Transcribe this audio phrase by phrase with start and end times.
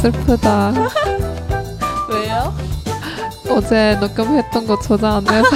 [0.00, 0.72] 슬프다.
[2.08, 2.54] 왜요?
[3.48, 5.48] 어제 녹음했던 거 저장 안 돼서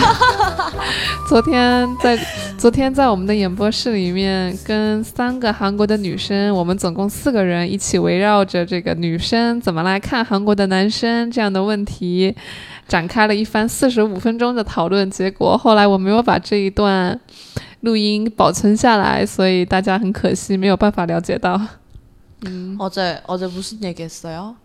[1.29, 2.19] 昨天在
[2.57, 12.35] 昨天在我们的演播室里面，跟三个韩国的女生，我们总共四个人一起围绕着这个女生怎么来看韩国的男生这样的问题，
[12.87, 15.11] 展开了一番四十五分钟的讨论。
[15.11, 17.19] 结果后来我没有把这一段
[17.81, 21.61] 录音保存下来，所以大家很可惜没有办法了解到。
[22.48, 22.76] 음.
[22.80, 24.56] 어제 어제 무슨 얘기했어요?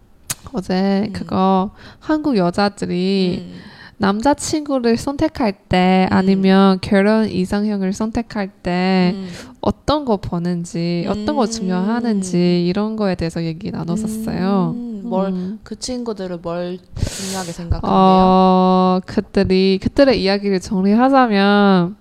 [0.52, 1.12] 어제 음.
[1.12, 3.60] 그거 한국 여자들이 음.
[4.00, 9.28] 남자친구를 선택할 때 아니면 결혼 이상형을 선택할 때 음.
[9.60, 11.50] 어떤 거 보는지 어떤 거 음.
[11.50, 14.74] 중요하는지 이런 거에 대해서 얘기 나눴었어요.
[14.74, 15.58] 음, 뭘, 음.
[15.62, 17.92] 그 친구들은 뭘 중요하게 생각한대요?
[17.92, 21.96] 어, 그들이 그들의 이야기를 정리하자면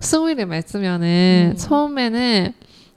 [0.00, 1.56] 승위를 말쓰면은 음.
[1.56, 2.52] 처음에는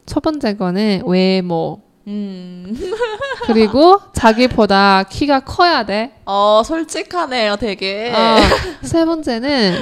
[0.08, 2.77] 첫 번째 거는 외모 음.
[3.45, 6.13] 그리고 자기보다 키가 커야 돼.
[6.25, 8.13] 어, 솔직하네요, 되게.
[8.13, 8.37] 어,
[8.83, 9.79] 세 번째는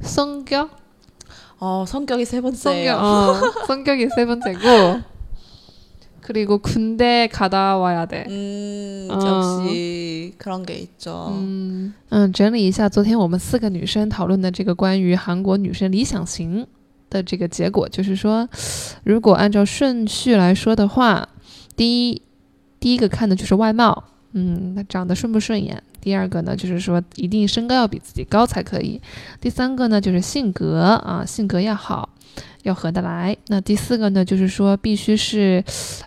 [0.00, 0.70] 성격
[1.58, 2.94] 어, 성격이 세 성격 번째예요.
[2.96, 3.34] 어,
[3.66, 5.10] 성격이 세 번째고
[6.22, 8.24] 그리고 군대 갔다 와야 돼.
[8.28, 9.14] 음, 어.
[9.14, 11.28] 역시 그런 게 있죠.
[11.32, 16.66] 嗯嗯，整理一下昨天我们四个女生讨论的这个关于韩国女生理想型
[17.14, 18.48] 的这个结果，就是说，
[19.04, 21.28] 如果按照顺序来说的话，
[21.76, 22.22] 第一
[22.78, 29.00] 第一个看的就是外貌，嗯，她长得顺不顺眼；第二个呢，就是说一定身高要比自己高才可以；
[29.40, 32.10] 第三个呢，就是性格啊，性格要好。
[32.62, 33.34] 要合得来。
[33.46, 35.64] 那第四个呢，就是说必须是，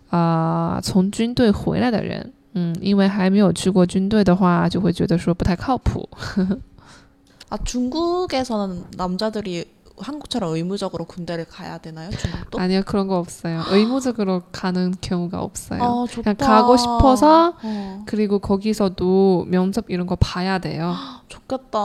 [0.09, 2.31] 啊、从军队回来的人。
[2.53, 6.07] 嗯，因为还没有去过军队的话，就会觉得说不太靠谱。
[7.49, 9.65] 아, 중국에서는 남자들이
[10.00, 12.10] 한국처럼 의무적으로 군대를 가야 되나요?
[12.10, 12.58] 중국도?
[12.58, 13.62] 아니요 그런 거 없어요.
[13.70, 15.82] 의무적으로 가는 경우가 없어요.
[15.82, 16.06] 아.
[16.12, 20.94] 그냥 가고 싶어서 어, 그리고 거기서도 면접 이런 거 봐야 돼요.
[21.28, 21.78] 좋겠다.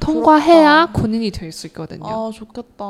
[0.00, 0.92] 통과해야 부럽다.
[1.00, 2.04] 군인이 될 수 있거든요.
[2.06, 2.84] 아, 좋겠다.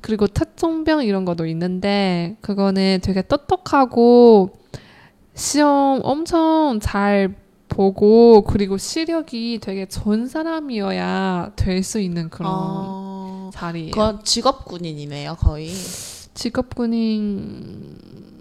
[0.00, 4.50] 그리고 특종병 이런 것도 있는데 그거는 되게 똑똑하고
[5.34, 7.34] 시험 엄청 잘
[7.68, 13.03] 보고 그리고 시력이 되게 좋은 사람이어야 될 수 있는 그런 아,
[13.54, 13.90] 자리예요.
[13.92, 15.70] 그건 직업 군인이네요, 거의.
[16.34, 17.96] 직업 군인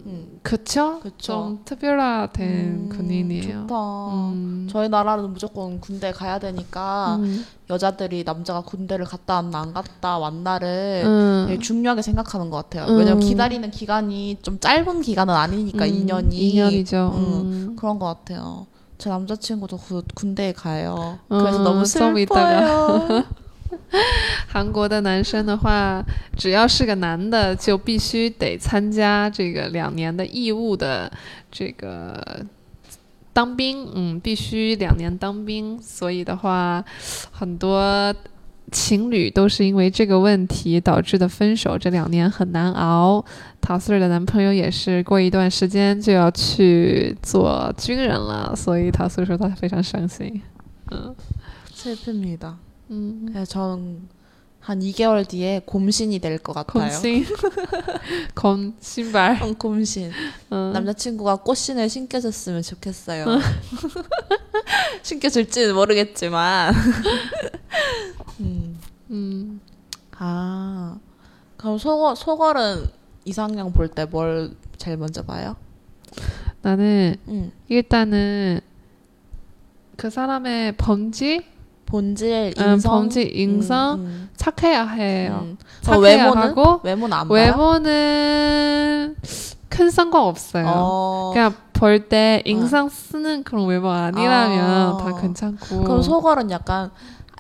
[0.05, 0.99] 음, 그쵸?
[1.01, 1.15] 그쵸.
[1.17, 3.61] 좀 특별화된 음, 군인이에요.
[3.67, 4.07] 좋다.
[4.13, 4.67] 음.
[4.69, 7.45] 저희 나라는 무조건 군대 가야 되니까 음.
[7.69, 11.59] 여자들이 남자가 군대를 갔다 왔나 안 갔다 왔나를 음.
[11.61, 12.91] 중요하게 생각하는 것 같아요.
[12.91, 12.97] 음.
[12.97, 17.13] 왜냐면 기다리는 기간이 좀 짧은 기간은 아니니까 음, 2년이 2년이죠.
[17.13, 17.75] 음.
[17.79, 18.65] 그런 것 같아요.
[18.97, 21.19] 제 남자친구도 그 군대에 가요.
[21.29, 21.85] 어, 그래서 너무.
[21.85, 23.23] 슬퍼요.
[24.49, 26.03] 韩国的男生的话，
[26.35, 31.11] 只要是个男的，就必须得参加这个两年的义务的
[31.51, 32.43] 这个
[33.31, 35.79] 当兵，嗯，必须两年当兵。
[35.81, 36.83] 所以的话，
[37.31, 38.13] 很多
[38.71, 43.23] 情侣都是因为这个问题导致的分手，这两年很难熬。
[43.61, 50.41] 陶思睿的男朋友也是过一段时间就要去做军人了，所以陶思睿说他非常伤心。
[50.91, 51.15] 嗯，
[51.75, 52.57] 这是女的。
[52.89, 54.07] 嗯， 그래서 저는
[54.59, 56.83] 한 2개월 뒤에 곰신이 될 것 같아요.
[56.83, 57.25] 곤신,
[58.35, 59.39] 곤 신발.
[59.43, 60.09] 응, 곰신.
[60.53, 60.71] 음.
[60.73, 63.25] 남자친구가 꽃신을 신겨줬으면 좋겠어요.
[65.03, 66.73] 신겨줄지는 모르겠지만.
[68.39, 68.79] 음.
[69.11, 69.59] 음,
[70.17, 70.97] 아,
[71.57, 72.87] 그럼 소걸, 소걸은
[73.25, 75.55] 이상형 볼 때 뭘 제일 먼저 봐요?
[76.61, 77.51] 나는 음.
[77.67, 78.59] 일단은
[79.97, 81.45] 그 사람의 범지,
[81.93, 82.91] 본질, 음, 인성?
[82.91, 84.29] 범지, 인성 음, 음.
[84.35, 85.41] 착해야 해요.
[85.43, 85.57] 음.
[85.61, 86.41] 어, 착해야 외모는?
[86.41, 87.53] 하고 외모는 안 봐요?
[87.55, 89.15] 외모는
[89.69, 90.65] 큰 상관 없어요.
[90.67, 94.97] 어, 그냥 볼 때 인상 쓰는 그런 외모 아니라면 아.
[94.97, 95.83] 다 괜찮고.
[95.83, 96.89] 그럼 소걸은 약간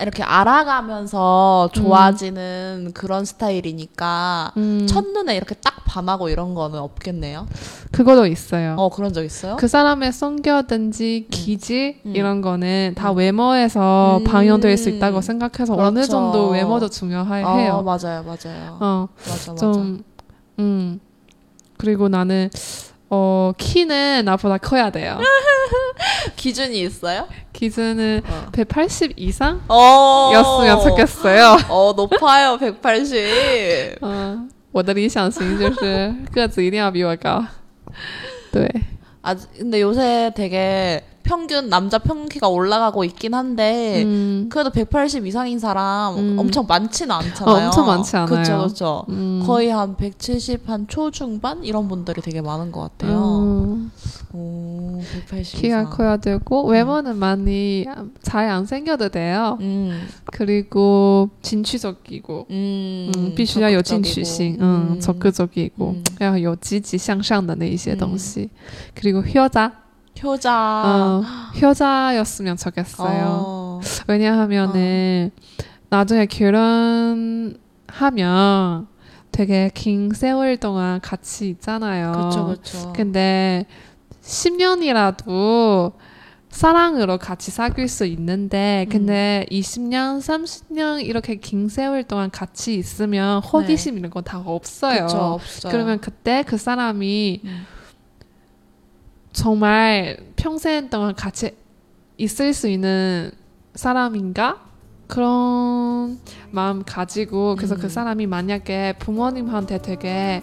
[0.01, 7.47] 이렇게 알아가면서 좋아지는 그런 스타일이니까 음, 첫눈에 이렇게 딱 반하고 이런 거는 없겠네요.
[7.91, 8.75] 그거도 있어요.
[8.79, 9.55] 어, 그런 적 있어요?
[9.57, 12.15] 그 사람의 성격든지 기질 음.
[12.15, 13.17] 이런 거는 다 음.
[13.17, 14.23] 외모에서 음.
[14.23, 16.11] 방영될 수 있다고 생각해서 어느 그렇죠.
[16.11, 17.45] 정도 외모도 중요해요.
[17.45, 18.77] 어, 맞아요, 맞아요.
[18.79, 19.55] 어, 맞아, 맞아.
[19.55, 20.03] 좀,
[20.57, 20.99] 음.
[21.77, 22.49] 그리고 나는,
[23.12, 25.18] 어, 키는 나보다 커야 돼요.
[26.36, 27.26] 기준이 있어요?
[27.52, 28.46] 기준은 어.
[28.52, 29.60] 180 이상?
[29.68, 30.30] 어.
[30.34, 31.56] 였으면 좋겠어요.
[31.68, 33.98] 어, 높아요, 180.
[34.02, 37.44] 嗯，我的理想型就是个子一定要比我高。
[38.52, 38.68] 对，
[39.22, 45.58] 아, 근데 요새 되게 평균 남자 평균 키가 올라가고 있긴 한데 嗯 그래도 180 이상인
[45.58, 46.38] 사람 음.
[46.38, 47.54] 엄청 많지는 않잖아요.
[47.54, 48.26] 어, 엄청 많지 않아요.
[48.28, 49.04] 그렇죠, 그렇죠.
[49.10, 49.42] 음.
[49.46, 53.40] 거의 한 170 한 초중반 이런 분들이 되게 많은 것 같아요.
[53.42, 53.90] 음,
[54.32, 55.90] 오, 180 키가 이상.
[55.90, 57.84] 커야 되고 외모는 많이
[58.22, 59.58] 잘 안 생겨도 돼요.
[59.60, 64.24] 음, 그리고 진취적이고, 음, 嗯，必须要有进取 적극적이고.
[64.24, 66.04] 心，嗯， 음, 적극적이고， 음.
[66.20, 68.48] 要有积极向上的那一些东嗯西。
[68.94, 69.70] 그리고효자，
[70.21, 71.21] 효자.
[71.21, 71.23] 음,
[71.61, 73.25] 효자였으면 좋겠어요.
[73.27, 73.79] 어.
[74.07, 75.31] 왜냐하면은
[75.89, 77.57] 나중에 결혼하면
[79.31, 82.11] 되게 긴 세월 동안 같이 있잖아요.
[82.29, 82.93] 그쵸, 그쵸.
[82.95, 83.65] 근데
[84.21, 85.93] 10년이라도
[86.49, 88.91] 사랑으로 같이 사귈 수 있는데 음.
[88.91, 95.07] 근데 20년, 30년 이렇게 긴 세월 동안 같이 있으면 호기심 이런 거 다 없어요.
[95.07, 95.71] 그쵸, 없어요.
[95.71, 97.65] 그러면 그때 그 사람이 음.
[99.33, 101.51] 정말 평생 동안 같이
[102.17, 103.31] 있을 수 있는
[103.73, 104.61] 사람인가?
[105.07, 106.19] 그런
[106.51, 107.89] 마음 가지고 그래서 그 음.
[107.89, 110.41] 사람이 만약에 부모님한테 되게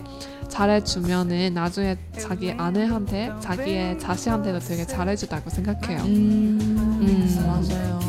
[0.49, 6.03] 잘해주면은 나중에 자기 아내한테 자기의 자식한테도 되게 잘해주다고 생각해요.
[6.03, 6.59] 음,
[7.01, 7.47] 음.
[7.47, 8.01] 맞아요.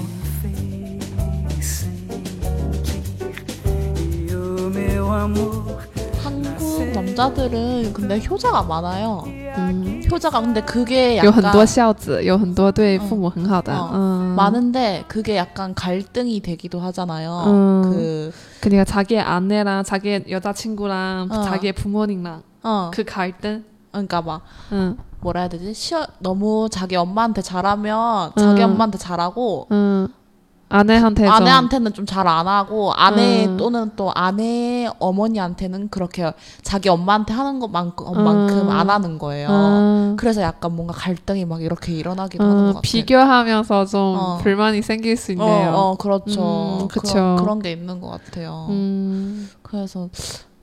[6.23, 9.23] 한국 남자들은 근데 효자가 많아요.
[9.27, 10.00] 음.
[10.10, 13.90] 효자가 근데 그게 有很 약간 多孝子，有很多对父母很好的， 어.
[13.92, 17.42] 嗯， 많은데 그게 약간 갈등이 되기도 하잖아요.
[17.46, 17.82] 음.
[17.84, 21.42] 그 그러니까 자기의 아내랑 자기의 여자친구랑 어.
[21.42, 24.42] 자기의 부모님랑 어, 그 갈등, 그러니까 막
[24.72, 25.72] 응, 뭐라 해야 되지?
[25.74, 28.70] 시어, 너무 자기 엄마한테 잘하면 자기 음.
[28.72, 30.08] 엄마한테 잘하고 응,
[30.71, 33.57] 아내한테 좀 아내한테는 좀 잘 안 하고 아내 음.
[33.57, 36.31] 또는 또 아내 어머니한테는 그렇게
[36.62, 38.69] 자기 엄마한테 하는 것만큼 만큼 음.
[38.69, 39.50] 안 하는 거예요.
[39.50, 42.81] 음, 그래서 약간 뭔가 갈등이 막 이렇게 일어나기도 하는 것 음, 같아요.
[42.81, 44.38] 비교하면서 좀 어.
[44.41, 45.71] 불만이 생길 수 어, 있네요.
[45.73, 46.79] 어, 그렇죠.
[46.81, 46.88] 음.
[46.88, 48.67] 그런, 그런 게 있는 것 같아요.
[48.69, 50.09] 음, 그래서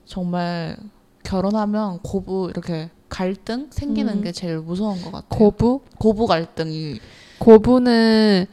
[0.05, 0.75] 정말
[1.23, 4.21] 결혼하면 고부 이렇게 갈등 생기는 음.
[4.23, 5.27] 게 제일 무서운 것 같아요.
[5.29, 5.81] 고부?
[5.99, 6.99] 고부 갈등이
[7.39, 8.45] 고부는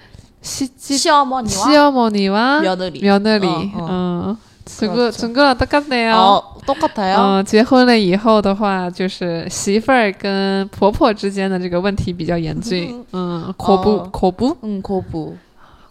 [0.45, 2.99] 시집 시어머니와 시어머니와 며느리.
[3.01, 3.47] 며느리.
[3.47, 3.87] 어, 어.
[3.89, 4.37] 어.
[4.65, 5.17] 중국 그렇죠.
[5.17, 6.15] 중국랑 똑같네요.
[6.15, 7.17] 어, 똑같아요.
[7.41, 13.03] 嗯，结婚了以后的话，就是媳妇儿跟婆婆之间的这个问题比较严峻。
[13.11, 15.35] 嗯，口不哦口不 응, 고부.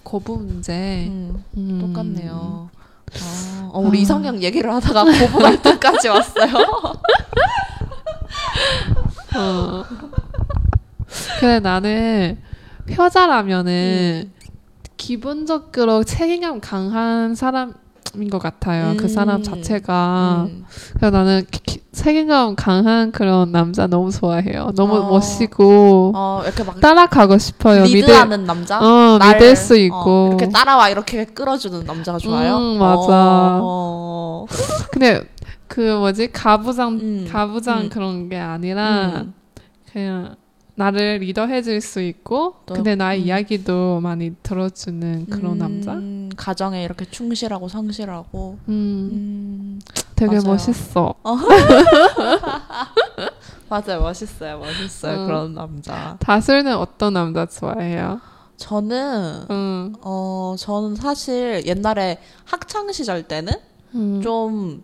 [0.02, 0.72] 口不문제
[1.08, 1.80] 응, 음.
[1.92, 2.68] 똑같네요.
[3.12, 6.52] 아, 어, 우리 이상형 얘기를 하다가 고부 갈등까지 왔어요.
[9.36, 9.84] 어.
[11.40, 12.38] 근데 나는
[12.96, 14.30] 효자라면은
[14.97, 18.95] 기본적으로 책임감 강한 사람인 것 같아요.
[18.97, 19.43] 그 사람 음.
[19.43, 20.47] 자체가.
[20.49, 20.65] 음.
[20.93, 24.71] 그래서 나는 기- 기- 책임감 강한 그런 남자 너무 좋아해요.
[24.75, 25.09] 너무 어.
[25.09, 27.83] 멋있고 어, 이렇게 막 따라가고 싶어요.
[27.83, 28.79] 믿을 리드하는 남자?
[28.79, 30.27] 어 날, 믿을 수 어, 있고.
[30.37, 32.57] 이렇게 따라와 이렇게 끌어주는 남자가 좋아요.
[32.57, 33.59] 음, 맞아.
[33.61, 34.45] 어,
[34.91, 35.21] 근데
[35.67, 37.89] 그 뭐지 가부장 음, 가부장 음.
[37.89, 39.33] 그런 게 아니라 음.
[39.91, 40.35] 그냥
[40.75, 43.27] 나를 리더해줄 수 있고 또, 근데 나의 음.
[43.27, 45.93] 이야기도 많이 들어주는 그런 남자.
[45.93, 48.57] 음, 가정에 이렇게 충실하고 성실하고.
[48.67, 49.79] 음, 음,
[50.15, 50.47] 되게 맞아요.
[50.47, 51.13] 멋있어.
[53.69, 55.27] 맞아요, 멋있어요, 멋있어요 음.
[55.27, 56.17] 그런 남자.
[56.19, 58.19] 다슬는 어떤 남자 좋아해요?
[58.57, 63.53] 저는 음, 어 저는 사실 옛날에 학창 시절 때는
[63.95, 64.21] 음.
[64.21, 64.83] 좀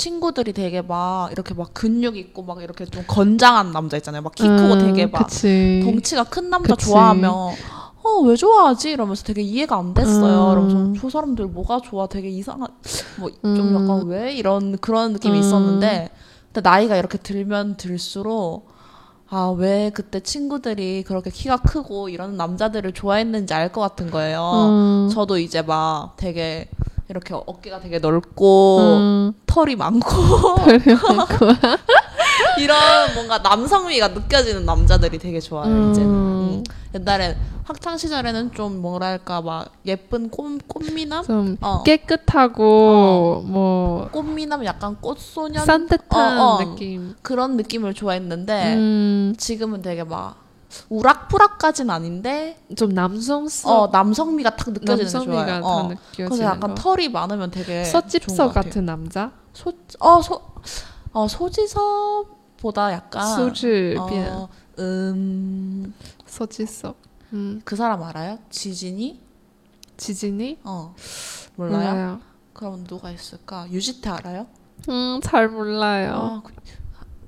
[0.00, 4.22] 친구들이 되게 막 이렇게 막 근육 있고 막 이렇게 좀 건장한 남자 있잖아요.
[4.22, 5.80] 막 키 크고 음, 되게 막 그치.
[5.84, 6.86] 덩치가 큰 남자 그치.
[6.86, 7.30] 좋아하면
[8.02, 10.52] 어 왜 좋아하지 이러면서 되게 이해가 안 됐어요.
[10.52, 10.68] 음.
[10.68, 12.68] 그러면서 저 사람들 뭐가 좋아 되게 이상한
[13.18, 13.74] 뭐좀 음.
[13.74, 15.40] 약간 왜 이런 그런 느낌이 음.
[15.40, 16.10] 있었는데
[16.52, 18.68] 근데 나이가 이렇게 들면 들수록
[19.28, 24.50] 아 왜 그때 친구들이 그렇게 키가 크고 이런 남자들을 좋아했는지 알 것 같은 거예요.
[24.66, 26.68] 음, 저도 이제 막 되게
[27.10, 30.06] 이렇게 어깨가 되게 넓고 음, 털이 많고
[32.58, 36.08] 이런 뭔가 남성미가 느껴지는 남자들이 되게 좋아요 이제는.
[36.08, 36.64] 음, 음.
[36.94, 44.96] 옛날엔 학창 시절에는 좀 뭐랄까 막 예쁜 꽃 꽃미남 좀 어 깨끗하고 뭐 꽃미남 약간
[45.00, 46.58] 꽃소년 산뜻한 어, 어.
[46.64, 47.14] 느낌.
[47.22, 50.36] 그런 느낌을 좋아했는데 음, 지금은 되게 막
[50.88, 55.60] 우락부락까진 아닌데 좀 남성스럽 어 남성미가 탁 느껴지는 게 남성미가.
[55.60, 55.88] 다 어.
[55.88, 56.74] 느껴지는 그래서 약간 거.
[56.74, 58.70] 털이 많으면 되게 서집서 좋은 것 같아요.
[58.70, 59.32] 같은 남자?
[59.52, 60.40] 소, 어, 소,
[61.12, 64.48] 어, 소지섭보다 약간 소즈변 어,
[64.78, 65.92] 음,
[66.26, 66.96] 서지섭.
[67.32, 68.38] 음, 그 사람 알아요?
[68.50, 69.20] 지진이?
[69.96, 70.58] 지진이?
[70.64, 70.94] 어
[71.56, 71.78] 몰라요?
[71.90, 72.20] 몰라요.
[72.52, 73.66] 그럼 누가 있을까?
[73.70, 74.46] 유지태 알아요?
[74.88, 76.42] 음, 잘 몰라요.
[76.44, 76.48] 아,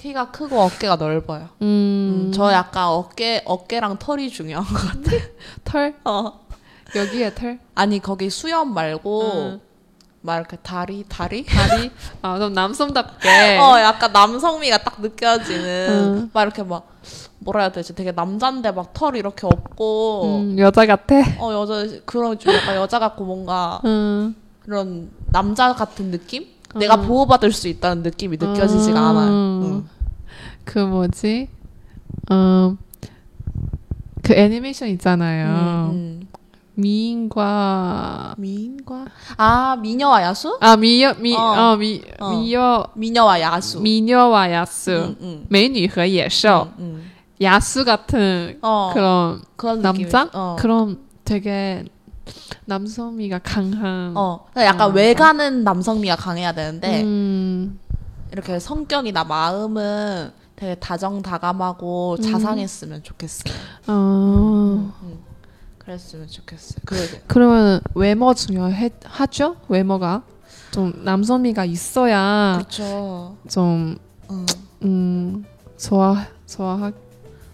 [0.00, 1.48] 키가 크고 어깨가 넓어요.
[1.60, 5.10] 嗯 음, 저 약간 어깨 어깨랑 털이 중요한 것 같아.
[5.64, 6.40] 털 어.
[6.96, 9.60] 여기에 털 아니 거기 수염 말고 응.
[10.22, 11.44] 막 이렇게 다리 다리?
[11.46, 11.90] 다리
[12.22, 16.30] 아 그럼 남성답게 어 약간 남성미가 딱 느껴지는 응.
[16.32, 16.88] 막 이렇게 막
[17.38, 17.94] 뭐라 해야 되지?
[17.94, 21.14] 되게 남잔데 막 털 이렇게 없고 음, 여자 같아.
[21.38, 24.34] 어 여자 그런 좀 약간 여자 같고 뭔가 음.
[24.64, 26.46] 그런 남자 같은 느낌?
[26.75, 27.07] 내가 음.
[27.07, 29.05] 보호받을 수 있다는 느낌이 느껴지지가 음.
[29.17, 29.31] 않아요.
[29.31, 29.89] 응.
[30.65, 31.47] 그 뭐지?
[32.31, 32.77] 음,
[34.23, 35.91] 그 애니메이션 있잖아요.
[35.93, 36.27] 음,
[36.73, 39.05] 미인과 미인과
[39.37, 40.57] 아 미녀와 야수?
[40.61, 41.39] 아 미여 미 어.
[41.71, 42.29] 어 미 어.
[42.29, 43.79] 미여 미녀와 야수.
[43.81, 45.45] 미녀와 야수 응, 응.
[45.49, 47.03] 美女和野兽 응, 응.
[47.41, 50.09] 야수 같은 어 그런 그런 느낌.
[50.09, 50.55] 남자 어.
[50.59, 51.85] 그런 되게
[52.66, 57.78] 남성미가 강한 어 그러니까 약간 어, 외관은 남성미가 강해야 되는데 음,
[58.32, 62.22] 이렇게 성격이나 마음은 되게 다정다감하고 음.
[62.22, 63.54] 자상했으면 좋겠어요.
[63.88, 64.92] 어.
[65.78, 66.78] 그랬으면 좋겠어요.
[66.84, 69.56] 그 그러면 외모 중요하죠?
[69.68, 70.22] 외모가
[70.70, 73.36] 좀 남성미가 있어야 그렇죠.
[73.48, 73.98] 좀
[74.30, 74.46] 응.
[74.82, 75.44] 음,
[75.76, 76.92] 좋아 좋아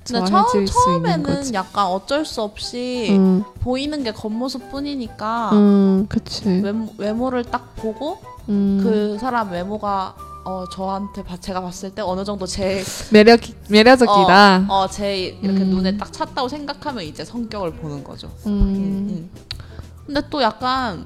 [0.06, 1.54] 근데 처음 수 처음에는.
[1.54, 6.48] 약간 어쩔 수 없이 음, 보이는 게 겉모습뿐이니까 음, 그치.
[6.48, 12.22] 외모, 외모를 딱 보고 음, 그 사람 외모가 어 저한테 봐- 제가 봤을 때 어느
[12.24, 14.66] 정도 제 매력 매력적이다.
[14.68, 15.70] 어, 제 이렇게 음.
[15.70, 18.28] 눈에 딱 찼다고 생각하면 이제 성격을 보는 거죠.
[18.46, 19.30] 음, 음.
[20.06, 21.04] 근데 또 약간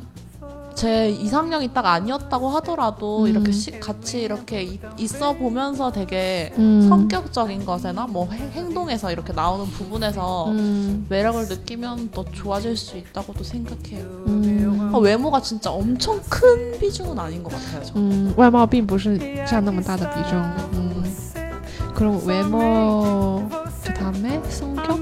[0.80, 3.28] 제 이상형이 딱 아니었다고 하더라도 음.
[3.28, 6.88] 이렇게 시- 같이 이렇게 이- 있어 보면서 되게 음.
[6.90, 13.42] 성격적인 것에나 뭐 행- 행동에서 이렇게 나오는 부분에서 음, 매력을 느끼면 더 좋아질 수 있다고도
[13.46, 14.04] 생각해요.
[14.28, 17.82] 음, 아, 외모가 진짜 엄청 큰 비중은 아닌 것 같아요.
[17.86, 17.94] 저.
[17.96, 19.18] 嗯，外貌并不是
[19.48, 20.42] 占那么大的比重。
[20.74, 21.04] 嗯，
[21.94, 23.48] 그럼 외모
[23.86, 25.00] 그다음에 성격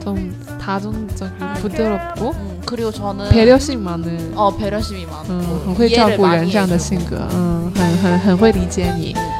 [0.00, 4.32] 좀 다정적이고 부드럽고 음, 그리고 저는 배려심 많은.
[4.36, 6.78] 哦 배려심이 많고 嗯，很会 이해를 照顾人 많이 这样的 해줘요.
[6.78, 9.14] 性格，嗯，很很很会理解你。
[9.14, 9.35] 음,